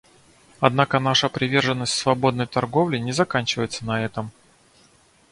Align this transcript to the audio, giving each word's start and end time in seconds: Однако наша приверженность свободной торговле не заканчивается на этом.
Однако 0.59 0.97
наша 0.99 1.29
приверженность 1.29 1.93
свободной 1.93 2.47
торговле 2.47 2.99
не 2.99 3.11
заканчивается 3.11 3.85
на 3.85 4.03
этом. 4.03 4.31